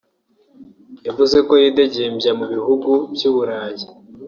yavuze 1.05 1.37
ko 1.47 1.53
yidegembya 1.61 2.31
mu 2.39 2.45
bihugu 2.53 2.89
by’u 3.13 3.31
Burayi 3.35 3.85